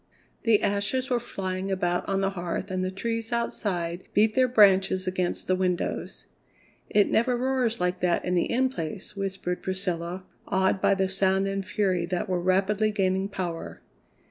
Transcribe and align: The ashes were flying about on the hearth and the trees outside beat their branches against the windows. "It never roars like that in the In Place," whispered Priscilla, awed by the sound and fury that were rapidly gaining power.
The 0.41 0.63
ashes 0.63 1.11
were 1.11 1.19
flying 1.19 1.71
about 1.71 2.09
on 2.09 2.21
the 2.21 2.31
hearth 2.31 2.71
and 2.71 2.83
the 2.83 2.89
trees 2.89 3.31
outside 3.31 4.01
beat 4.15 4.33
their 4.33 4.47
branches 4.47 5.05
against 5.05 5.45
the 5.45 5.55
windows. 5.55 6.25
"It 6.89 7.11
never 7.11 7.37
roars 7.37 7.79
like 7.79 7.99
that 7.99 8.25
in 8.25 8.33
the 8.33 8.51
In 8.51 8.67
Place," 8.69 9.15
whispered 9.15 9.61
Priscilla, 9.61 10.23
awed 10.47 10.81
by 10.81 10.95
the 10.95 11.07
sound 11.07 11.45
and 11.47 11.63
fury 11.63 12.07
that 12.07 12.27
were 12.27 12.41
rapidly 12.41 12.89
gaining 12.89 13.29
power. 13.29 13.81